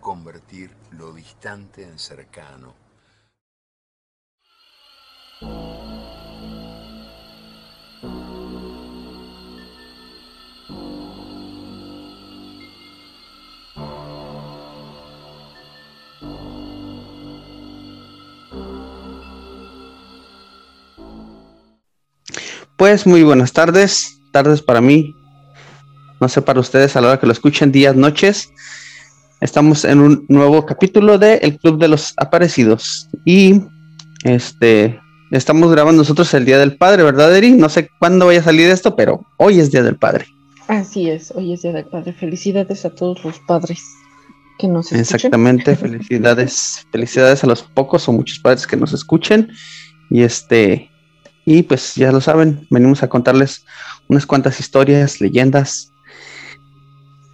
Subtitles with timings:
[0.00, 2.74] convertir lo distante en cercano.
[22.76, 25.14] Pues muy buenas tardes, tardes para mí,
[26.18, 28.50] no sé para ustedes a la hora que lo escuchen, días, noches.
[29.40, 33.62] Estamos en un nuevo capítulo de El Club de los Aparecidos y
[34.24, 37.52] este estamos grabando nosotros el Día del Padre, ¿verdad, Eri?
[37.52, 40.26] No sé cuándo vaya a salir esto, pero hoy es Día del Padre.
[40.68, 42.12] Así es, hoy es Día del Padre.
[42.12, 43.82] Felicidades a todos los padres
[44.58, 45.00] que nos escuchen.
[45.00, 49.50] Exactamente, felicidades, felicidades a los pocos o muchos padres que nos escuchen.
[50.10, 50.90] Y este,
[51.46, 53.64] y pues ya lo saben, venimos a contarles
[54.08, 55.94] unas cuantas historias, leyendas.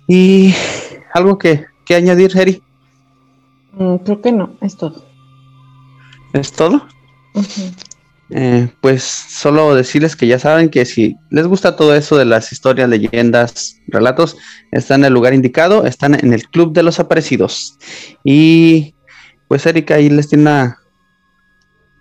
[0.07, 0.55] Y
[1.13, 2.63] algo que, añadir, Jerry.
[3.73, 5.05] Mm, creo que no, es todo.
[6.33, 6.87] ¿Es todo?
[8.31, 12.51] Eh, pues solo decirles que ya saben que si les gusta todo eso de las
[12.51, 14.37] historias, leyendas, relatos,
[14.73, 17.79] están en el lugar indicado, están en el Club de los Aparecidos.
[18.25, 18.95] Y
[19.49, 20.79] pues Erika ahí les tiene una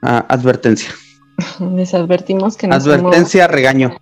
[0.01, 0.89] advertencia.
[1.75, 3.97] Les advertimos que no Advertencia, regaño.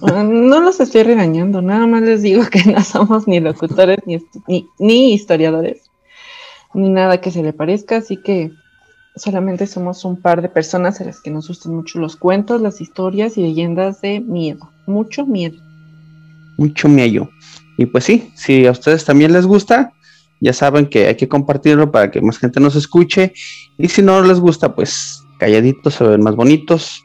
[0.00, 5.12] No los estoy regañando, nada más les digo que no somos ni locutores ni, ni,
[5.12, 5.82] historiadores,
[6.74, 8.52] ni nada que se le parezca, así que
[9.16, 12.80] solamente somos un par de personas a las que nos gustan mucho los cuentos, las
[12.80, 15.58] historias y leyendas de miedo, mucho miedo.
[16.56, 17.28] Mucho miedo.
[17.76, 19.92] Y pues sí, si a ustedes también les gusta,
[20.42, 23.32] ya saben que hay que compartirlo para que más gente nos escuche.
[23.78, 27.04] Y si no les gusta, pues calladitos, se ven más bonitos.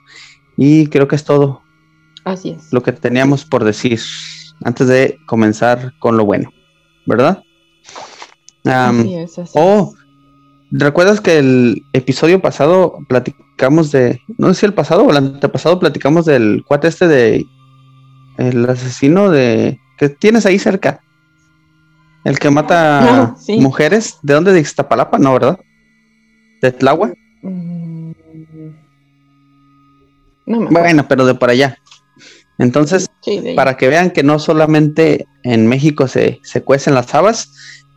[0.58, 1.62] Y creo que es todo.
[2.28, 2.74] Así es.
[2.74, 4.02] Lo que teníamos por decir
[4.66, 6.52] antes de comenzar con lo bueno,
[7.06, 7.42] ¿verdad?
[8.66, 9.94] así es, Oh,
[10.72, 15.80] ¿recuerdas que el episodio pasado platicamos de, no sé si el pasado o el antepasado
[15.80, 17.46] platicamos del cuate este de
[18.38, 21.00] el asesino de que tienes ahí cerca?
[22.26, 24.52] El que mata mujeres, ¿de dónde?
[24.52, 25.60] De Iztapalapa, no, ¿verdad?
[26.62, 27.18] ¿De Tláhuac?
[27.42, 28.12] Mm,
[30.46, 31.78] bueno, pero de por allá.
[32.58, 33.08] Entonces,
[33.56, 37.52] para que vean que no solamente en México se, se cuecen las habas,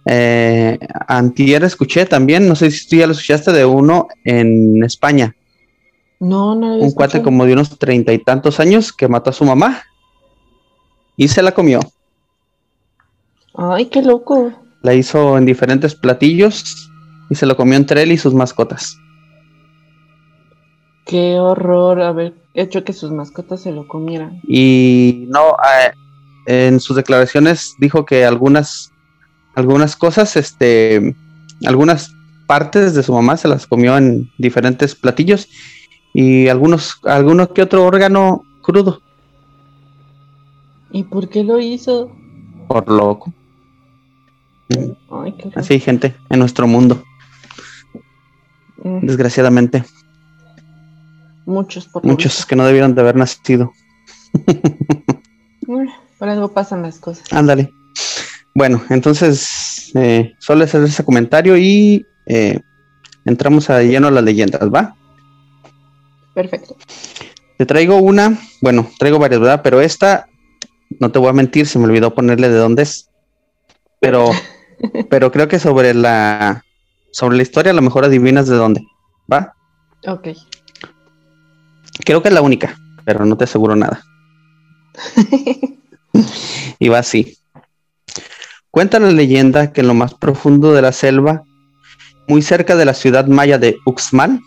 [0.07, 0.79] eh,
[1.09, 5.35] antier escuché también, no sé si tú ya lo escuchaste, de uno en España.
[6.19, 6.77] No, no.
[6.77, 9.83] Un cuate como de unos treinta y tantos años que mató a su mamá
[11.17, 11.81] y se la comió.
[13.55, 14.53] Ay, qué loco.
[14.83, 16.91] La hizo en diferentes platillos
[17.31, 18.97] y se lo comió entre él y sus mascotas.
[21.07, 24.41] Qué horror haber hecho que sus mascotas se lo comieran.
[24.47, 25.57] Y no,
[26.47, 28.93] en sus declaraciones dijo que algunas,
[29.55, 31.15] algunas cosas, este,
[31.65, 32.15] algunas
[32.47, 35.49] partes de su mamá se las comió en diferentes platillos
[36.13, 39.01] y algunos, algunos que otro órgano crudo.
[40.91, 42.11] ¿Y por qué lo hizo?
[42.67, 43.33] Por loco.
[45.55, 47.03] Así gente en nuestro mundo.
[48.83, 49.07] Mm.
[49.07, 49.85] Desgraciadamente.
[51.51, 53.73] Muchos, por Muchos que no debieron de haber nacido.
[56.19, 57.31] por algo pasan las cosas.
[57.33, 57.73] Ándale.
[58.55, 62.61] Bueno, entonces, eh, solo hacer ese comentario y eh,
[63.25, 64.95] entramos a lleno a las leyendas, ¿va?
[66.35, 66.77] Perfecto.
[67.59, 69.61] Te traigo una, bueno, traigo varias, ¿verdad?
[69.65, 70.29] Pero esta,
[71.01, 73.11] no te voy a mentir, se me olvidó ponerle de dónde es.
[73.99, 74.31] Pero,
[75.11, 76.65] pero creo que sobre la,
[77.11, 78.87] sobre la historia a lo mejor adivinas de dónde,
[79.31, 79.55] ¿va?
[80.07, 80.29] Ok.
[82.05, 84.03] Creo que es la única, pero no te aseguro nada.
[86.79, 87.37] y va así.
[88.71, 91.43] Cuenta la leyenda que en lo más profundo de la selva,
[92.29, 94.41] muy cerca de la ciudad maya de Uxmal,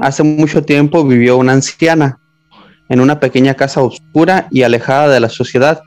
[0.00, 2.18] hace mucho tiempo vivió una anciana
[2.88, 5.82] en una pequeña casa oscura y alejada de la sociedad,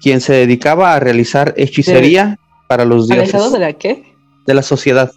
[0.00, 2.38] quien se dedicaba a realizar hechicería
[2.68, 3.34] para los dioses.
[3.34, 4.14] ¿Alejado de la qué?
[4.46, 5.10] De la sociedad.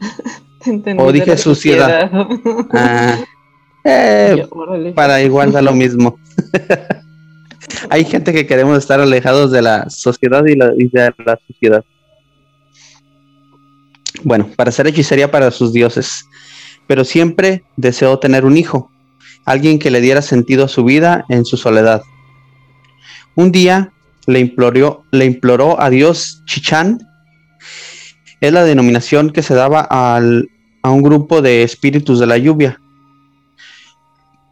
[0.98, 2.10] o dije suciedad.
[2.72, 3.24] Ah,
[3.84, 4.46] eh,
[4.94, 6.18] para igual da lo mismo.
[7.90, 11.84] Hay gente que queremos estar alejados de la sociedad y, la, y de la sociedad.
[14.22, 16.24] Bueno, para hacer hechicería para sus dioses.
[16.86, 18.90] Pero siempre deseó tener un hijo,
[19.46, 22.02] alguien que le diera sentido a su vida en su soledad.
[23.34, 23.92] Un día
[24.26, 26.98] le imploró, le imploró a Dios Chichán,
[28.40, 30.50] es la denominación que se daba al,
[30.84, 32.78] a un grupo de espíritus de la lluvia,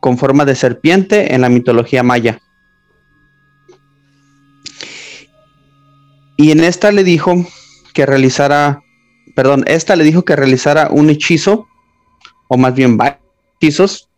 [0.00, 2.40] con forma de serpiente en la mitología maya.
[6.38, 7.46] Y en esta le dijo
[7.92, 8.80] que realizara,
[9.36, 11.68] perdón, esta le dijo que realizara un hechizo,
[12.48, 12.98] o más bien
[13.60, 14.08] hechizos,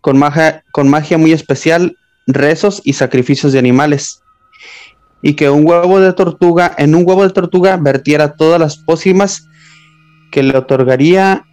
[0.00, 1.96] con magia, con magia muy especial,
[2.28, 4.22] rezos y sacrificios de animales.
[5.22, 9.48] Y que un huevo de tortuga, en un huevo de tortuga, vertiera todas las pócimas
[10.30, 11.44] que le otorgaría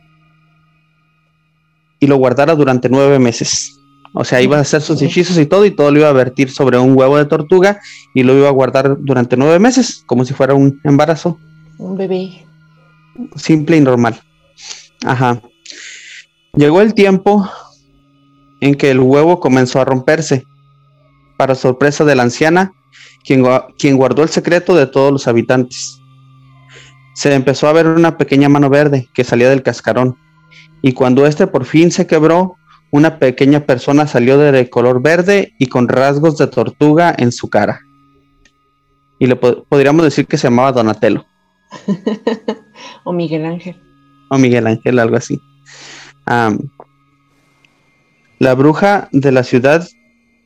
[2.00, 3.80] y lo guardara durante nueve meses.
[4.14, 6.52] O sea, iba a hacer sus hechizos y todo, y todo lo iba a vertir
[6.52, 7.80] sobre un huevo de tortuga
[8.14, 11.40] y lo iba a guardar durante nueve meses, como si fuera un embarazo.
[11.80, 12.46] Un bebé.
[13.36, 14.20] Simple y normal.
[15.04, 15.42] Ajá.
[16.56, 17.50] Llegó el tiempo
[18.62, 20.46] en que el huevo comenzó a romperse,
[21.38, 22.72] para sorpresa de la anciana,
[23.26, 23.44] quien,
[23.78, 26.00] quien guardó el secreto de todos los habitantes.
[27.14, 30.18] Se empezó a ver una pequeña mano verde que salía del cascarón,
[30.82, 32.58] y cuando este por fin se quebró,
[32.92, 37.80] una pequeña persona salió de color verde y con rasgos de tortuga en su cara.
[39.18, 41.26] Y le podríamos decir que se llamaba Donatello.
[43.04, 43.82] o Miguel Ángel.
[44.30, 45.42] O Miguel Ángel, algo así.
[48.40, 49.88] la bruja de la ciudad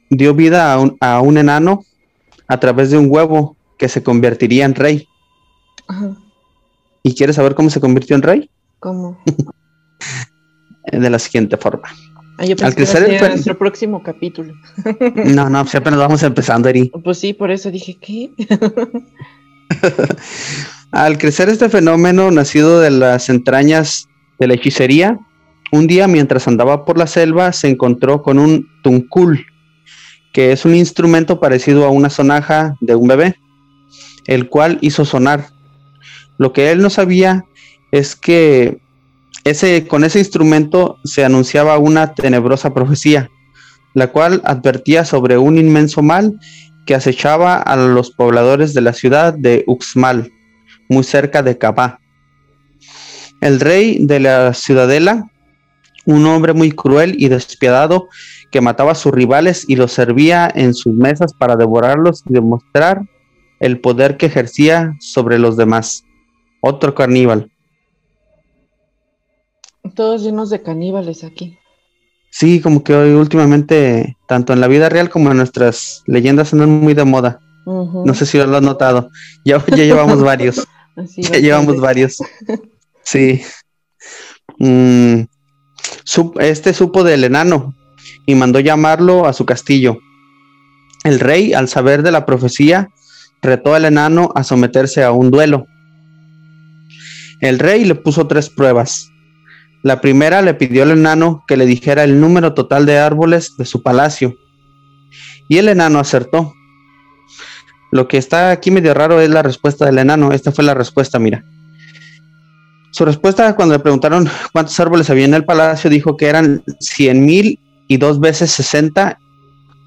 [0.09, 1.83] dio vida a un, a un, enano
[2.47, 5.07] a través de un huevo que se convertiría en rey.
[7.07, 8.50] ¿Y quieres saber cómo se convirtió en rey?
[8.80, 9.18] ¿Cómo?
[10.92, 11.88] de la siguiente forma.
[12.38, 14.54] Ah, Al crecer nuestro próximo capítulo.
[15.25, 16.92] no, no, pues apenas vamos empezando, Eri.
[17.06, 18.30] Pues sí, por eso dije, ¿qué?
[20.92, 25.18] Al crecer este fenómeno nacido de las entrañas de la hechicería,
[25.71, 29.45] un día mientras andaba por la selva se encontró con un tuncul,
[30.33, 33.36] que es un instrumento parecido a una sonaja de un bebé,
[34.25, 35.56] el cual hizo sonar.
[36.37, 37.45] Lo que él no sabía
[37.91, 38.79] es que
[39.43, 43.29] ese, con ese instrumento se anunciaba una tenebrosa profecía,
[43.93, 46.39] la cual advertía sobre un inmenso mal
[46.85, 50.31] que acechaba a los pobladores de la ciudad de Uxmal,
[50.89, 51.99] muy cerca de Cabá.
[53.41, 55.29] El rey de la ciudadela,
[56.05, 58.07] un hombre muy cruel y despiadado
[58.51, 63.01] que mataba a sus rivales y los servía en sus mesas para devorarlos y demostrar
[63.59, 66.06] el poder que ejercía sobre los demás.
[66.62, 67.51] Otro caníbal.
[69.95, 71.57] Todos llenos de caníbales aquí.
[72.30, 76.69] Sí, como que hoy últimamente, tanto en la vida real como en nuestras leyendas, andan
[76.69, 77.39] muy de moda.
[77.65, 79.09] No sé si lo has notado.
[79.44, 80.68] Ya, ya llevamos varios.
[81.18, 82.18] ya llevamos varios.
[83.04, 83.42] Sí.
[84.59, 85.21] Mm,
[86.42, 87.74] este supo del enano
[88.25, 89.98] y mandó llamarlo a su castillo.
[91.06, 92.89] El rey, al saber de la profecía,
[93.42, 95.68] retó al enano a someterse a un duelo.
[97.41, 99.11] El rey le puso tres pruebas.
[99.83, 103.65] La primera le pidió al enano que le dijera el número total de árboles de
[103.65, 104.35] su palacio.
[105.47, 106.53] Y el enano acertó.
[107.91, 110.33] Lo que está aquí medio raro es la respuesta del enano.
[110.33, 111.45] Esta fue la respuesta, mira.
[112.91, 117.25] Su respuesta cuando le preguntaron cuántos árboles había en el palacio, dijo que eran cien
[117.25, 119.19] mil y dos veces sesenta,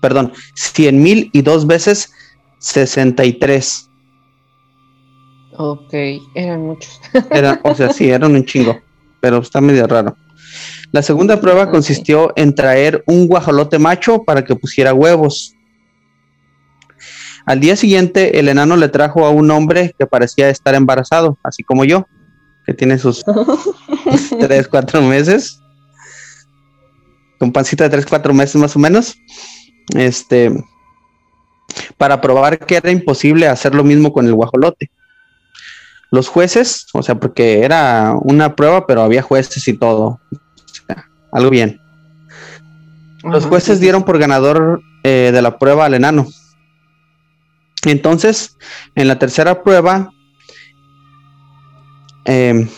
[0.00, 2.12] perdón, cien mil y dos veces
[2.58, 3.89] sesenta y tres.
[5.62, 5.92] Ok,
[6.34, 7.00] eran muchos.
[7.62, 8.80] o sea, sí, eran un chingo
[9.20, 10.16] pero está medio raro.
[10.92, 15.54] La segunda prueba consistió en traer un guajolote macho para que pusiera huevos.
[17.46, 21.62] Al día siguiente, el enano le trajo a un hombre que parecía estar embarazado, así
[21.62, 22.06] como yo,
[22.66, 23.24] que tiene sus
[24.40, 25.60] tres, cuatro meses.
[27.38, 29.16] Con pancita de tres, cuatro meses más o menos.
[29.94, 30.52] Este,
[31.96, 34.90] para probar que era imposible hacer lo mismo con el guajolote
[36.10, 40.20] los jueces, o sea, porque era una prueba, pero había jueces y todo.
[41.32, 41.80] algo bien.
[43.22, 46.26] Los jueces dieron por ganador eh, de la prueba al enano.
[47.84, 48.56] Entonces,
[48.94, 50.10] en la tercera prueba,
[52.24, 52.68] em,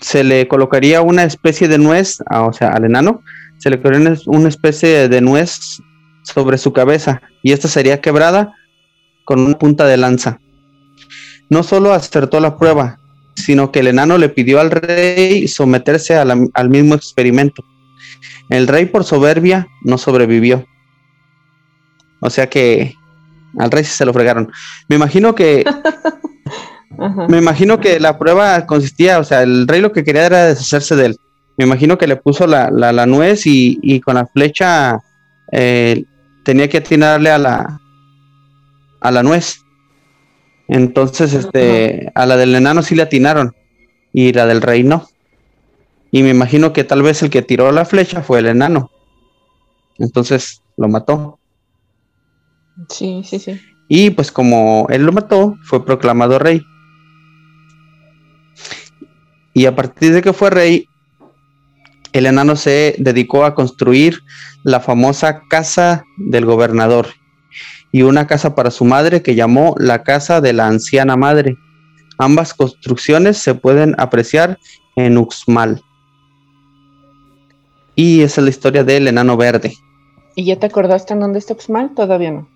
[0.00, 3.22] se le colocaría una especie de nuez, ah, o sea, al enano,
[3.58, 5.80] se le colocaría una especie de nuez
[6.22, 8.54] sobre su cabeza y esta sería quebrada
[9.24, 10.38] con una punta de lanza.
[11.54, 12.98] No solo acertó la prueba,
[13.36, 17.62] sino que el enano le pidió al rey someterse al mismo experimento.
[18.50, 20.66] El rey por soberbia no sobrevivió.
[22.18, 22.96] O sea que
[23.56, 24.50] al rey se lo fregaron.
[24.88, 25.64] Me imagino que
[27.28, 30.96] me imagino que la prueba consistía, o sea, el rey lo que quería era deshacerse
[30.96, 31.16] de él.
[31.56, 34.98] Me imagino que le puso la, la, nuez y, y, con la flecha
[35.52, 36.02] eh,
[36.44, 37.80] tenía que atinarle a la
[39.00, 39.63] a la nuez.
[40.68, 43.54] Entonces, este, a la del enano sí le atinaron
[44.12, 45.08] y la del rey no.
[46.10, 48.90] Y me imagino que tal vez el que tiró la flecha fue el enano.
[49.98, 51.38] Entonces lo mató.
[52.88, 53.60] Sí, sí, sí.
[53.88, 56.62] Y pues como él lo mató, fue proclamado rey.
[59.52, 60.88] Y a partir de que fue rey,
[62.12, 64.20] el enano se dedicó a construir
[64.62, 67.08] la famosa casa del gobernador
[67.94, 71.56] y una casa para su madre que llamó la casa de la anciana madre.
[72.18, 74.58] Ambas construcciones se pueden apreciar
[74.96, 75.80] en Uxmal.
[77.94, 79.74] Y esa es la historia del enano verde.
[80.34, 81.94] ¿Y ya te acordaste en dónde está Uxmal?
[81.94, 82.48] Todavía no.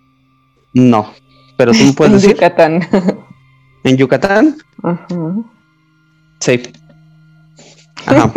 [0.75, 1.12] No,
[1.57, 2.30] pero tú me puedes decir.
[2.30, 2.88] En Yucatán.
[3.85, 4.57] ¿En Yucatán?
[4.83, 5.07] Ajá.
[6.40, 6.62] Sí.
[8.07, 8.33] Ajá.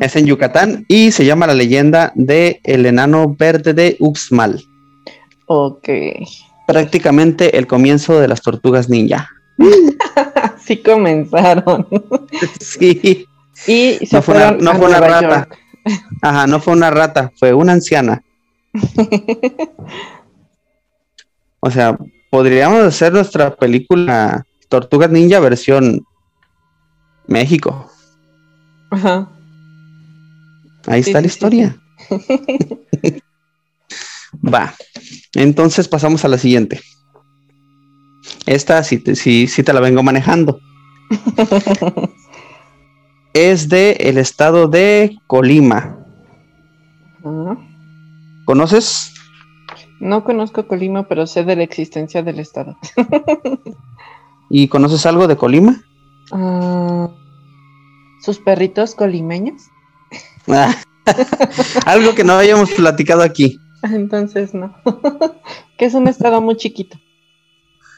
[0.00, 4.60] es en Yucatán y se llama la leyenda de el enano verde de Uxmal.
[5.46, 5.88] Ok.
[6.66, 9.30] Prácticamente el comienzo de las tortugas ninja.
[10.58, 11.86] sí comenzaron.
[12.60, 13.26] sí.
[13.66, 15.48] Y no fue una, no fue una rata.
[16.20, 18.22] Ajá, no fue una rata, fue una anciana.
[21.60, 21.96] o sea,
[22.30, 26.04] podríamos hacer nuestra película Tortugas Ninja versión
[27.26, 27.90] México.
[28.90, 29.28] Ajá.
[30.86, 31.76] Ahí está la historia.
[34.34, 34.74] Va.
[35.34, 36.80] Entonces pasamos a la siguiente.
[38.46, 40.60] Esta sí te, te la vengo manejando.
[43.34, 45.98] es de el estado de Colima.
[48.44, 49.12] ¿Conoces?
[49.98, 52.78] No conozco Colima, pero sé de la existencia del estado.
[54.50, 55.82] ¿Y conoces algo de Colima?
[56.30, 57.08] Ah,
[58.20, 59.62] ¿Sus perritos colimeños?
[61.86, 63.58] algo que no hayamos platicado aquí.
[63.92, 64.74] Entonces no.
[65.78, 66.98] que es un estado muy chiquito.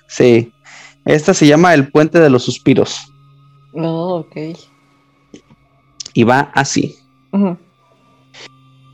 [0.06, 0.52] Sí.
[1.04, 3.12] Esta se llama el Puente de los Suspiros.
[3.72, 4.36] Oh, ok.
[6.14, 6.96] Y va así.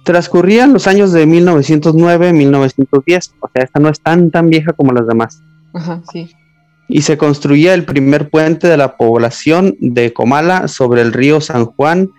[0.05, 3.33] Transcurrían los años de 1909-1910.
[3.41, 5.43] O sea, esta no es tan tan vieja como las demás.
[5.73, 6.31] Ajá, sí.
[6.89, 11.65] Y se construía el primer puente de la población de Comala sobre el río San
[11.65, 12.11] Juan,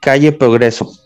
[0.00, 1.05] calle Progreso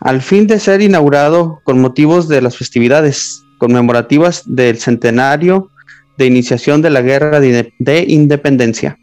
[0.00, 5.70] al fin de ser inaugurado con motivos de las festividades conmemorativas del centenario
[6.16, 8.98] de iniciación de la Guerra de, Independencia.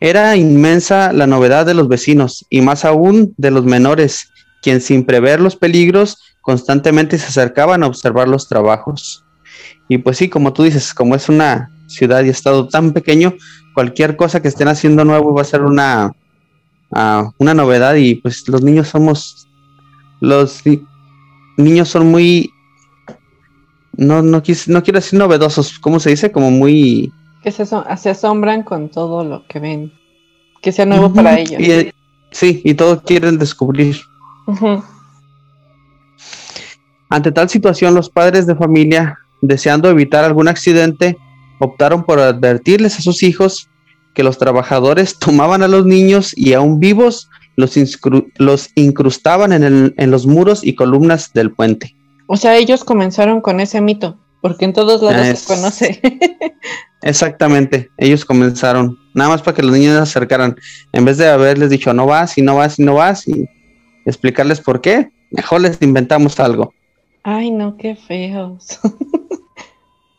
[0.00, 4.28] Era inmensa la novedad de los vecinos y más aún de los menores,
[4.60, 9.24] quienes sin prever los peligros constantemente se acercaban a observar los trabajos.
[9.88, 13.34] Y pues sí, como tú dices, como es una ciudad y estado tan pequeño,
[13.74, 16.12] cualquier cosa que estén haciendo nuevo va a ser una,
[16.92, 19.48] una novedad y pues los niños somos,
[20.20, 20.62] los
[21.56, 22.52] niños son muy,
[23.96, 26.30] no, no, no quiero decir novedosos, ¿cómo se dice?
[26.32, 27.12] Como muy...
[27.42, 29.92] Que se, se asombran con todo lo que ven,
[30.60, 31.60] que sea nuevo para ellos.
[31.60, 31.92] Y,
[32.30, 33.96] sí, y todo quieren descubrir.
[37.08, 41.16] Ante tal situación, los padres de familia, deseando evitar algún accidente,
[41.58, 43.68] optaron por advertirles a sus hijos
[44.14, 47.76] que los trabajadores tomaban a los niños y aún vivos los,
[48.36, 51.94] los incrustaban en, los muros y columnas del puente.
[52.26, 56.00] O sea, ellos comenzaron con ese mito, porque en todos lados se conoce.
[57.02, 60.56] Exactamente, ellos comenzaron, nada más para que los niños se acercaran,
[60.92, 63.48] en vez de haberles dicho no vas y no vas y no vas y
[64.06, 66.72] explicarles por qué, mejor les inventamos algo.
[67.24, 68.78] Ay, no, qué feos.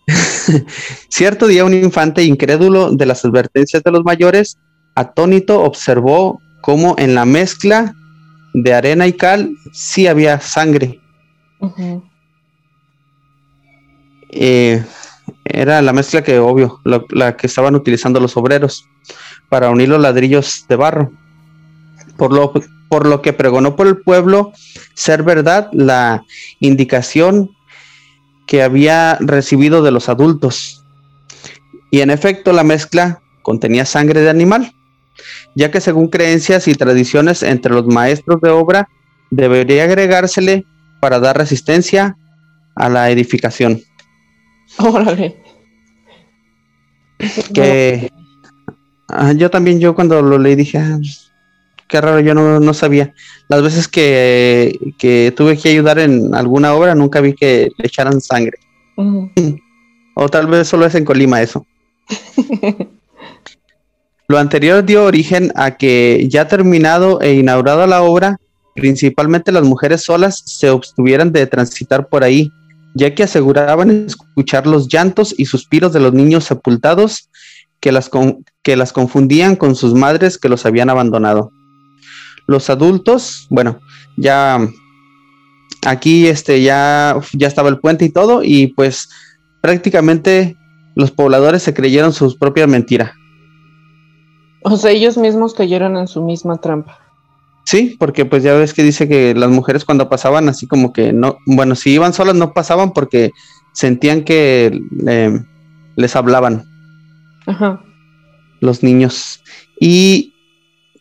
[1.09, 4.57] Cierto día un infante incrédulo de las advertencias de los mayores,
[4.95, 7.95] atónito, observó cómo en la mezcla
[8.53, 10.99] de arena y cal sí había sangre.
[14.29, 14.83] Eh,
[15.45, 18.87] era la mezcla que, obvio, la que estaban utilizando los obreros
[19.49, 21.11] para unir los ladrillos de barro.
[22.17, 22.53] Por lo,
[22.89, 24.53] por lo que pregonó por el pueblo
[24.93, 26.23] ser verdad la
[26.59, 27.49] indicación
[28.47, 30.83] que había recibido de los adultos.
[31.91, 34.73] Y en efecto la mezcla contenía sangre de animal,
[35.55, 38.89] ya que según creencias y tradiciones entre los maestros de obra
[39.29, 40.65] debería agregársele
[40.99, 42.17] para dar resistencia
[42.75, 43.81] a la edificación.
[44.79, 45.37] Órale.
[47.53, 48.11] Que
[49.07, 50.99] ah, yo también, yo cuando lo leí dije, ah,
[51.93, 53.13] qué raro, yo no, sabía.
[53.49, 58.57] Las veces que, tuve que ayudar en alguna obra, nunca vi que le echaran sangre.
[60.15, 61.67] O tal vez solo es en Colima eso.
[64.27, 68.37] Lo anterior dio origen a que ya terminado e inaugurada la obra,
[68.73, 72.49] principalmente las mujeres solas se obstuvieran de transitar por ahí,
[72.95, 77.29] ya que aseguraban escuchar los llantos y suspiros de los niños sepultados
[77.79, 78.09] que las,
[78.63, 81.51] que las confundían con sus madres que los habían abandonado.
[82.45, 83.79] Los adultos, bueno,
[84.17, 84.59] ya
[85.85, 89.09] aquí este ya, ya estaba el puente y todo, y pues
[89.61, 90.57] prácticamente
[90.95, 93.15] los pobladores se creyeron su propia mentira.
[94.63, 96.99] O sea, ellos mismos cayeron en su misma trampa.
[97.65, 101.13] Sí, porque pues ya ves que dice que las mujeres cuando pasaban así como que
[101.13, 103.31] no, bueno, si iban solas no pasaban porque
[103.73, 105.39] sentían que eh,
[105.95, 106.65] les hablaban.
[107.45, 107.81] Ajá.
[108.59, 109.41] Los niños.
[109.79, 110.33] Y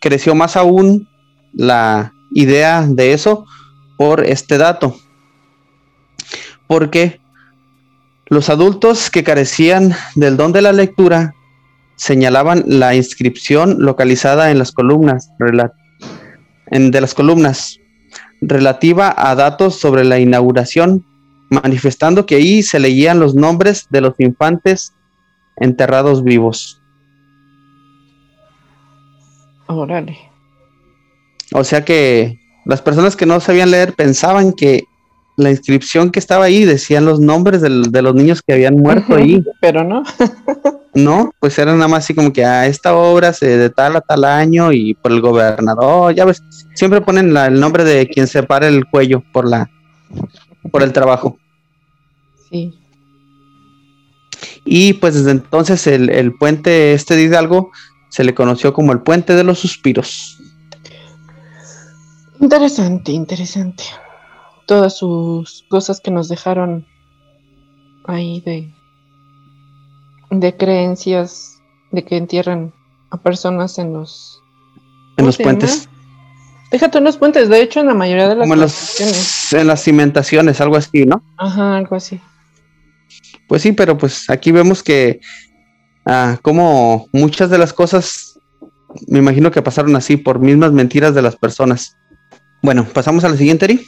[0.01, 1.09] creció más aún
[1.53, 3.47] la idea de eso
[3.97, 4.97] por este dato.
[6.67, 7.21] Porque
[8.27, 11.35] los adultos que carecían del don de la lectura
[11.97, 17.79] señalaban la inscripción localizada en las columnas de las columnas
[18.41, 21.05] relativa a datos sobre la inauguración,
[21.51, 24.95] manifestando que ahí se leían los nombres de los infantes
[25.59, 26.81] enterrados vivos.
[29.67, 30.32] Órale.
[31.53, 34.85] O sea que las personas que no sabían leer pensaban que
[35.37, 39.43] la inscripción que estaba ahí decían los nombres de los niños que habían muerto ahí.
[39.61, 40.03] Pero no.
[40.95, 43.97] no, pues era nada más así como que a ah, esta obra se de tal
[43.97, 46.43] a tal año y por el gobernador, ya ves,
[46.75, 49.71] siempre ponen el nombre de quien se para el cuello por la
[50.71, 51.39] por el trabajo.
[52.51, 52.75] Sí.
[54.65, 57.71] Y pues desde entonces el, el puente este de Hidalgo
[58.11, 60.39] se le conoció como el puente de los suspiros.
[62.43, 63.85] Interesante, interesante
[64.67, 66.87] todas sus cosas que nos dejaron
[68.05, 68.73] ahí de,
[70.31, 72.73] de creencias de que entierran
[73.11, 74.41] a personas en los
[75.19, 75.89] en los puentes.
[76.71, 79.85] Déjate en los puentes, de hecho en la mayoría de las Como en, en las
[79.85, 81.23] cimentaciones, algo así, ¿no?
[81.37, 82.19] Ajá, algo así.
[83.47, 85.21] Pues sí, pero pues aquí vemos que
[86.07, 88.41] ah, como muchas de las cosas
[89.07, 91.97] me imagino que pasaron así por mismas mentiras de las personas.
[92.63, 93.85] Bueno, pasamos a la siguiente, Eri.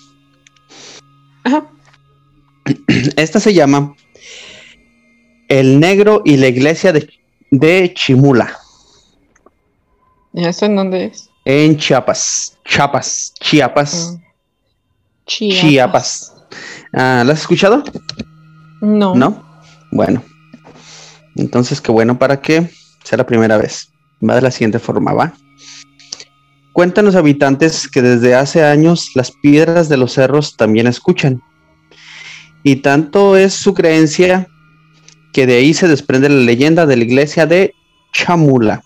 [3.16, 3.94] Esta se llama
[5.48, 8.58] El Negro y la Iglesia de, Chimula.
[10.32, 11.30] ¿Y eso en dónde es?
[11.44, 12.58] En Chiapas.
[12.64, 13.32] Chiapas.
[13.38, 14.18] Chiapas.
[14.18, 14.32] Ah.
[15.26, 16.34] Chiapas.
[16.92, 17.84] Ah, ¿La has escuchado?
[18.80, 19.14] No.
[19.14, 19.44] ¿No?
[19.92, 20.22] Bueno.
[21.36, 22.68] Entonces, qué bueno para que
[23.04, 23.88] sea la primera vez.
[24.28, 25.34] Va de la siguiente forma, ¿va?
[26.74, 31.40] Cuentan los habitantes que desde hace años las piedras de los cerros también escuchan
[32.64, 34.48] y tanto es su creencia
[35.32, 37.74] que de ahí se desprende la leyenda de la iglesia de
[38.12, 38.82] Chamula.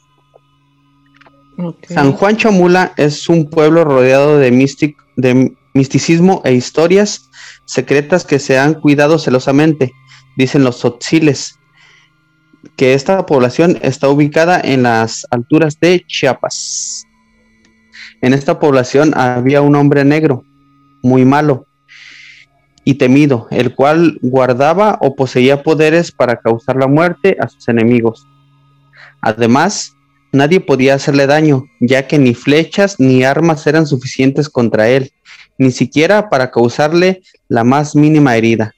[1.88, 4.50] San Juan Chamula es un pueblo rodeado de,
[5.16, 7.30] de misticismo e historias
[7.64, 9.92] secretas que se han cuidado celosamente,
[10.36, 11.54] dicen los tzotziles,
[12.76, 17.07] que esta población está ubicada en las alturas de Chiapas.
[18.20, 20.44] En esta población había un hombre negro,
[21.02, 21.66] muy malo,
[22.84, 28.26] y temido, el cual guardaba o poseía poderes para causar la muerte a sus enemigos.
[29.20, 29.92] Además,
[30.32, 35.12] nadie podía hacerle daño, ya que ni flechas ni armas eran suficientes contra él,
[35.58, 38.72] ni siquiera para causarle la más mínima herida.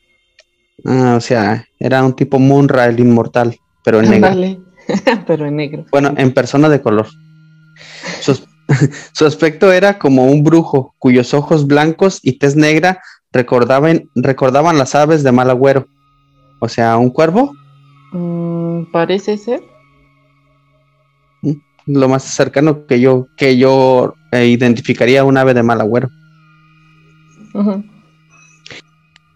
[0.85, 4.65] Ah, o sea, era un tipo Munra, el inmortal, pero en negro.
[5.27, 5.87] pero en negro.
[5.93, 7.07] Bueno, en persona de color.
[9.13, 13.03] su aspecto era como un brujo, cuyos ojos blancos y tez negra
[13.33, 15.87] recordaban, recordaban las aves de mal agüero.
[16.61, 17.53] O sea, un cuervo.
[18.13, 19.63] Mm, parece ser.
[21.43, 21.53] Mm,
[21.87, 26.11] lo más cercano que yo, que yo eh, identificaría un ave de mal agüero.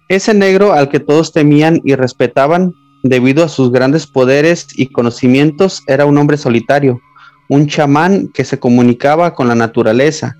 [0.08, 5.82] Ese negro al que todos temían y respetaban debido a sus grandes poderes y conocimientos
[5.88, 7.00] era un hombre solitario,
[7.48, 10.36] un chamán que se comunicaba con la naturaleza.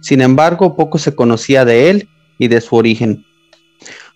[0.00, 3.24] Sin embargo, poco se conocía de él y de su origen.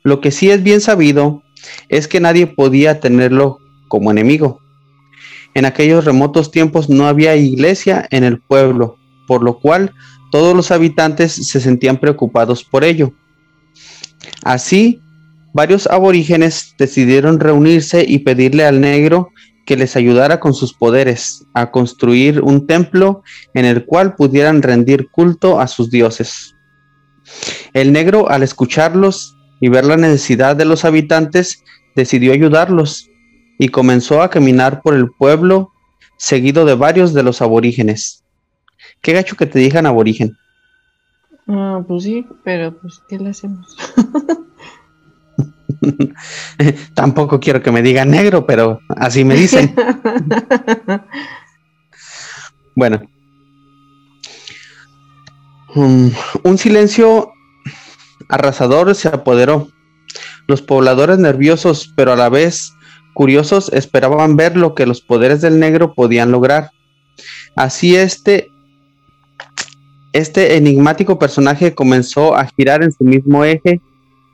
[0.03, 1.42] Lo que sí es bien sabido
[1.88, 4.61] es que nadie podía tenerlo como enemigo.
[5.55, 9.92] En aquellos remotos tiempos no había iglesia en el pueblo, por lo cual
[10.31, 13.12] todos los habitantes se sentían preocupados por ello.
[14.44, 15.00] Así,
[15.53, 19.31] varios aborígenes decidieron reunirse y pedirle al negro
[19.66, 23.23] que les ayudara con sus poderes a construir un templo
[23.55, 26.55] en el cual pudieran rendir culto a sus dioses.
[27.73, 31.62] El negro, al escucharlos y ver la necesidad de los habitantes,
[31.94, 33.09] decidió ayudarlos
[33.59, 35.73] y comenzó a caminar por el pueblo
[36.16, 38.25] seguido de varios de los aborígenes.
[39.03, 40.37] Qué gacho que te digan aborigen.
[41.46, 43.77] Ah, pues sí, pero pues, ¿qué le hacemos?
[46.95, 49.75] Tampoco quiero que me digan negro, pero así me dicen.
[52.75, 53.01] bueno.
[55.75, 56.11] Um,
[56.43, 57.33] un silencio
[58.29, 59.69] arrasador se apoderó.
[60.47, 62.73] Los pobladores nerviosos, pero a la vez
[63.14, 66.71] curiosos, esperaban ver lo que los poderes del negro podían lograr.
[67.55, 68.51] Así este
[70.12, 73.81] este enigmático personaje comenzó a girar en su mismo eje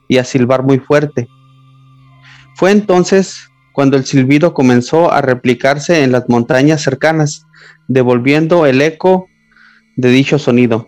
[0.07, 1.27] y a silbar muy fuerte.
[2.57, 7.45] Fue entonces cuando el silbido comenzó a replicarse en las montañas cercanas,
[7.87, 9.27] devolviendo el eco
[9.95, 10.87] de dicho sonido.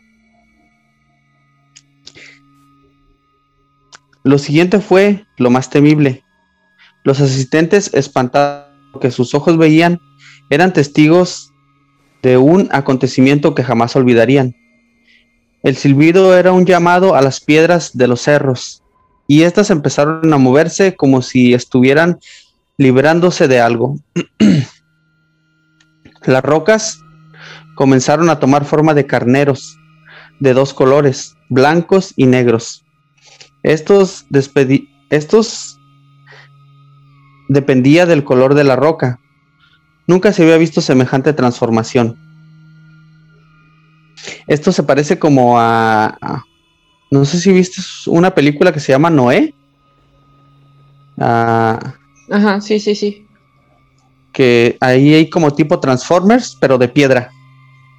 [4.24, 6.24] Lo siguiente fue lo más temible.
[7.04, 8.66] Los asistentes, espantados
[9.00, 10.00] que sus ojos veían,
[10.50, 11.54] eran testigos
[12.24, 14.56] de un acontecimiento que jamás olvidarían.
[15.62, 18.82] El silbido era un llamado a las piedras de los cerros,
[19.30, 22.18] y éstas empezaron a moverse como si estuvieran
[22.78, 24.00] librándose de algo.
[26.26, 27.00] las rocas
[27.76, 29.78] comenzaron a tomar forma de carneros
[30.40, 32.84] de dos colores, blancos y negros.
[33.62, 34.26] Estos,
[35.12, 35.80] estos
[37.50, 39.20] dependía del color de la roca.
[40.08, 42.18] Nunca se había visto semejante transformación.
[44.48, 46.18] Esto se parece como a,
[47.12, 49.54] no sé si viste una película que se llama Noé.
[51.18, 51.96] Ah,
[52.30, 53.26] Ajá, sí, sí, sí.
[54.32, 57.32] Que ahí hay como tipo Transformers, pero de piedra.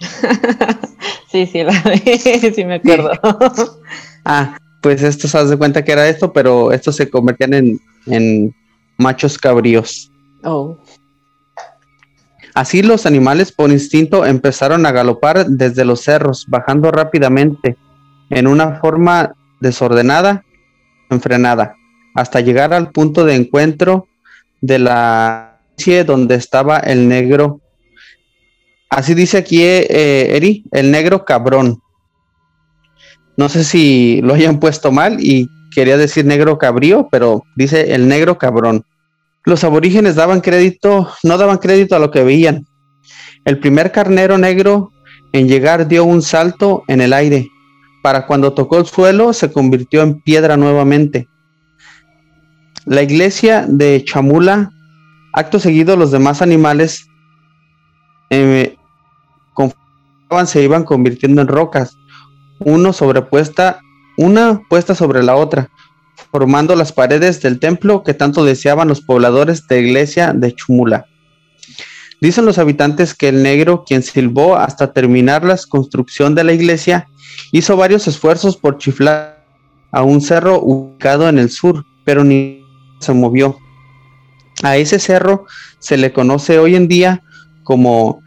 [1.31, 1.73] sí, sí, la
[2.55, 3.11] sí me acuerdo.
[4.25, 8.55] ah, pues esto se hace cuenta que era esto, pero estos se convertían en, en
[8.96, 10.11] machos cabríos.
[10.44, 10.79] Oh.
[12.55, 17.77] Así los animales por instinto empezaron a galopar desde los cerros, bajando rápidamente,
[18.31, 20.45] en una forma desordenada,
[21.11, 21.75] enfrenada,
[22.14, 24.07] hasta llegar al punto de encuentro
[24.61, 25.51] de la
[26.07, 27.61] donde estaba el negro.
[28.90, 31.81] Así dice aquí eh, Eri, el negro cabrón.
[33.37, 38.09] No sé si lo hayan puesto mal y quería decir negro cabrío, pero dice el
[38.09, 38.85] negro cabrón.
[39.45, 42.66] Los aborígenes daban crédito, no daban crédito a lo que veían.
[43.47, 44.90] El primer carnero negro
[45.33, 47.49] en llegar dio un salto en el aire.
[48.02, 51.28] Para cuando tocó el suelo se convirtió en piedra nuevamente.
[52.86, 54.70] La iglesia de Chamula,
[55.32, 57.06] acto seguido los demás animales
[58.30, 58.76] eh,
[60.46, 61.96] se iban convirtiendo en rocas,
[62.60, 63.80] uno sobrepuesta,
[64.16, 65.70] una puesta sobre la otra,
[66.30, 71.06] formando las paredes del templo que tanto deseaban los pobladores de iglesia de Chumula.
[72.20, 77.09] Dicen los habitantes que el negro, quien silbó hasta terminar la construcción de la iglesia,
[77.50, 79.44] hizo varios esfuerzos por chiflar
[79.90, 82.62] a un cerro ubicado en el sur, pero ni
[83.00, 83.59] se movió.
[84.62, 85.46] A ese cerro
[85.78, 87.22] se le conoce hoy en día
[87.62, 88.20] como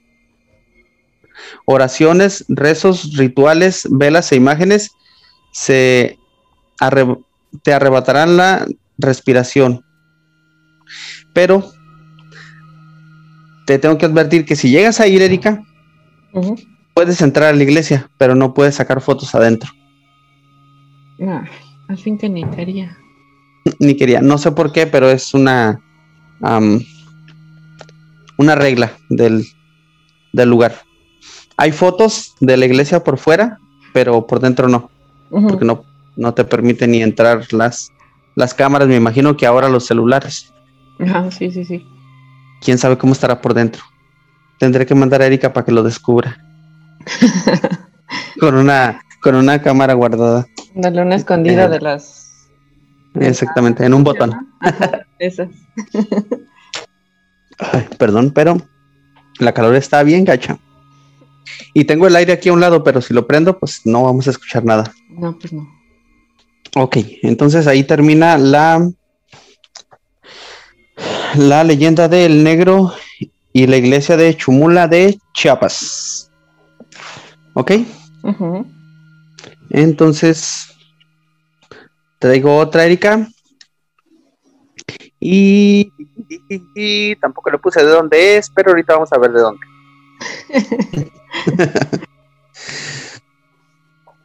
[1.65, 4.91] Oraciones, rezos, rituales, velas e imágenes
[5.53, 6.19] se
[7.63, 9.85] te arrebatarán la respiración.
[11.35, 11.71] Pero
[13.69, 15.63] te tengo que advertir que si llegas a ir, Erika,
[16.95, 19.71] puedes entrar a la iglesia, pero no puedes sacar fotos adentro.
[21.87, 22.97] al fin que ni quería.
[23.79, 25.83] Ni quería, no sé por qué, pero es una
[28.39, 29.45] una regla del,
[30.33, 30.77] del lugar.
[31.59, 33.59] Hay fotos de la iglesia por fuera,
[33.93, 34.91] pero por dentro no,
[35.29, 35.85] porque no,
[36.17, 37.93] no te permite ni entrar las,
[38.35, 40.55] las cámaras, me imagino que ahora los celulares.
[41.01, 41.87] Ajá, sí, sí, sí.
[42.61, 43.83] Quién sabe cómo estará por dentro.
[44.59, 46.39] Tendré que mandar a Erika para que lo descubra.
[48.41, 50.47] con una con una cámara guardada.
[50.75, 52.49] Darle una escondida eh, de las.
[53.15, 54.49] Exactamente, en un botón.
[55.19, 55.49] esas.
[57.99, 58.57] perdón, pero
[59.39, 60.59] la calor está bien gacha.
[61.75, 64.27] Y tengo el aire aquí a un lado, pero si lo prendo, pues no vamos
[64.27, 64.93] a escuchar nada.
[65.09, 65.69] No, pues no.
[66.77, 68.89] Ok, entonces ahí termina la
[71.37, 72.93] la leyenda del negro
[73.53, 76.31] y la iglesia de Chumula de Chiapas.
[77.55, 77.73] ¿Ok?
[79.71, 80.69] Entonces,
[82.19, 83.29] traigo otra, Erika.
[85.21, 85.93] Y,
[87.21, 89.67] tampoco le puse de dónde es, pero ahorita vamos a ver de dónde.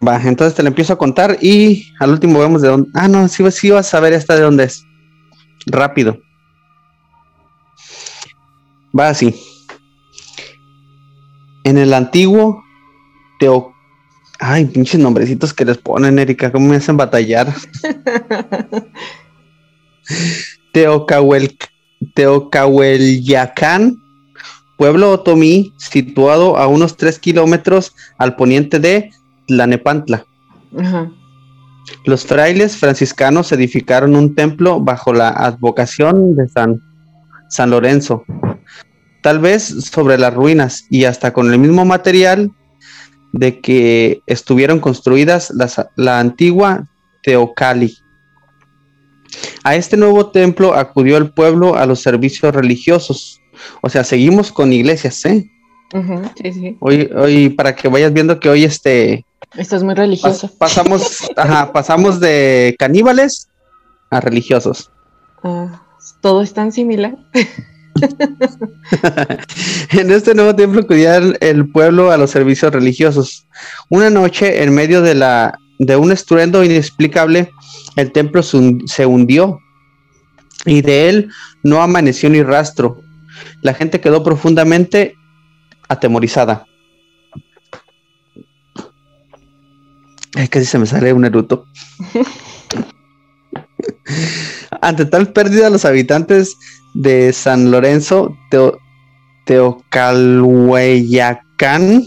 [0.06, 2.90] Va, entonces te la empiezo a contar y al último vemos de dónde.
[2.94, 4.86] Ah, no, sí, sí vas a ver esta de dónde es.
[5.66, 6.20] Rápido.
[8.98, 9.36] Va así.
[11.64, 12.64] En el antiguo
[13.40, 13.74] Teo.
[14.40, 17.54] Ay, pinches nombrecitos que les ponen, Erika, ¿cómo me hacen batallar?
[20.74, 21.58] Teocahuel,
[22.14, 24.02] Teocahuelyacán,
[24.78, 29.12] pueblo otomí situado a unos 3 kilómetros al poniente de
[29.48, 30.26] Tlanepantla.
[32.06, 36.82] Los frailes franciscanos edificaron un templo bajo la advocación de San,
[37.50, 38.24] San Lorenzo,
[39.24, 42.52] tal vez sobre las ruinas y hasta con el mismo material
[43.32, 45.52] de que estuvieron construidas
[45.96, 46.88] la antigua
[47.24, 47.98] Teocali.
[49.64, 53.42] A este nuevo templo acudió el pueblo a los servicios religiosos.
[53.82, 55.50] O sea, seguimos con iglesias, ¿eh?
[56.42, 56.78] sí, sí.
[56.82, 59.26] Hoy, hoy, para que vayas viendo que hoy este...
[59.56, 60.52] Esto es muy religioso.
[60.58, 63.48] pasamos, ajá, pasamos de caníbales
[64.10, 64.92] a religiosos.
[65.44, 65.82] Ah,
[66.22, 67.16] todo es tan similar.
[69.92, 73.48] en este nuevo templo acudía el pueblo a los servicios religiosos.
[73.90, 77.52] Una noche, en medio de la de un estruendo inexplicable,
[77.96, 79.60] el templo se hundió
[80.66, 81.32] y de él
[81.64, 83.02] no amaneció ni rastro.
[83.62, 85.16] La gente quedó profundamente
[85.90, 86.66] atemorizada.
[90.36, 91.66] Es casi se me sale un eruto.
[94.82, 96.58] Ante tal pérdida, los habitantes
[96.94, 98.80] de San Lorenzo Teo,
[99.46, 102.04] Teocalhueyacán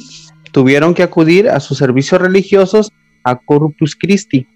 [0.52, 2.92] tuvieron que acudir a sus servicios religiosos
[3.24, 4.46] a Corpus Christi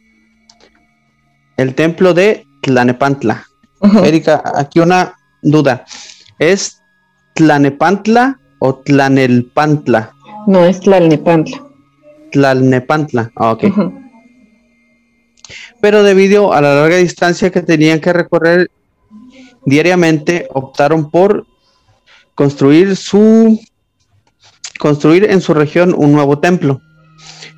[1.60, 3.44] el templo de Tlanepantla.
[4.04, 5.84] Erika, aquí una duda.
[6.38, 6.80] ¿Es
[7.34, 10.14] Tlanepantla o Tlanelpantla?
[10.46, 11.62] No, es Tlalnepantla.
[12.32, 13.64] Tlalnepantla, ah, ok.
[15.82, 18.70] Pero debido a la larga distancia que tenían que recorrer
[19.64, 21.46] diariamente, optaron por
[22.34, 23.60] construir su
[24.78, 26.80] construir en su región un nuevo templo.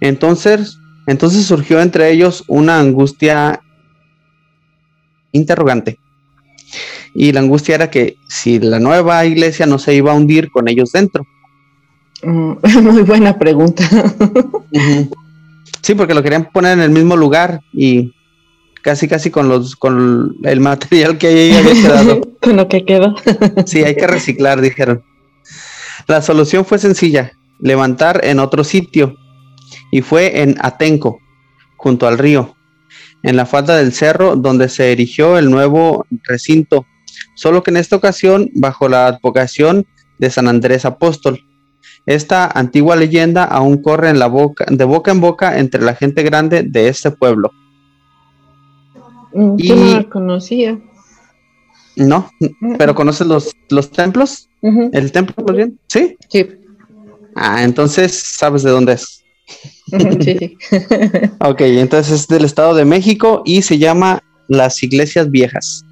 [0.01, 3.61] Entonces, entonces surgió entre ellos una angustia
[5.31, 5.99] interrogante.
[7.15, 10.69] Y la angustia era que si la nueva iglesia no se iba a hundir con
[10.69, 11.25] ellos dentro.
[12.23, 13.85] Mm, muy buena pregunta.
[15.83, 18.13] Sí, porque lo querían poner en el mismo lugar y
[18.83, 22.21] casi casi con los con el material que ahí había quedado.
[22.41, 23.15] con lo que quedó.
[23.67, 25.03] sí, hay que reciclar, dijeron.
[26.09, 29.17] La solución fue sencilla, levantar en otro sitio
[29.91, 31.21] y fue en Atenco,
[31.77, 32.57] junto al río
[33.23, 36.87] en la falda del cerro donde se erigió el nuevo recinto,
[37.35, 39.87] solo que en esta ocasión bajo la advocación
[40.19, 41.45] de San Andrés Apóstol.
[42.05, 46.23] Esta antigua leyenda aún corre en la boca, de boca en boca entre la gente
[46.23, 47.53] grande de este pueblo.
[49.35, 50.79] Mm, yo no la conocía.
[51.97, 52.31] No,
[52.79, 54.49] pero ¿conoces los, los templos?
[54.63, 55.79] ¿El templo, bien?
[55.89, 56.17] ¿Sí?
[56.29, 56.47] Sí.
[57.35, 59.23] Ah, entonces sabes de dónde es.
[60.21, 60.57] Sí.
[61.41, 65.85] ok, entonces es del Estado de México y se llama Las Iglesias Viejas.